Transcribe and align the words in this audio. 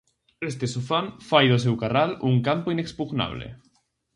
Este 0.49 0.65
Sofán 0.73 1.05
fai 1.29 1.45
do 1.51 1.59
seu 1.65 1.75
Carral 1.81 2.11
un 2.29 2.35
campo 2.47 2.67
inexpugnable. 2.75 3.47